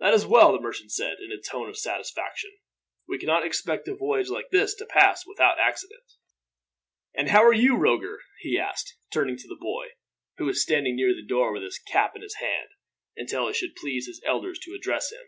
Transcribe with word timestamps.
"That 0.00 0.14
is 0.14 0.26
well," 0.26 0.50
the 0.52 0.60
merchant 0.60 0.90
said, 0.90 1.18
in 1.20 1.30
a 1.30 1.40
tone 1.40 1.68
of 1.68 1.78
satisfaction. 1.78 2.50
"We 3.06 3.18
cannot 3.18 3.46
expect 3.46 3.86
a 3.86 3.94
voyage 3.94 4.28
like 4.28 4.50
this 4.50 4.74
to 4.74 4.84
pass 4.84 5.24
without 5.24 5.60
accident. 5.60 6.02
"And 7.14 7.28
how 7.28 7.44
are 7.44 7.52
you, 7.52 7.76
Roger?" 7.76 8.18
he 8.40 8.58
asked, 8.58 8.96
turning 9.12 9.36
to 9.36 9.46
the 9.46 9.54
boy, 9.54 9.90
who 10.38 10.46
was 10.46 10.60
standing 10.60 10.96
near 10.96 11.14
the 11.14 11.22
door 11.24 11.52
with 11.52 11.62
his 11.62 11.78
cap 11.78 12.16
in 12.16 12.22
his 12.22 12.34
hand, 12.40 12.70
until 13.16 13.46
it 13.46 13.54
should 13.54 13.76
please 13.76 14.08
his 14.08 14.20
elders 14.26 14.58
to 14.64 14.74
address 14.74 15.12
him. 15.12 15.24